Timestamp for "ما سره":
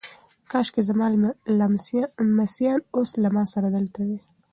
3.35-3.67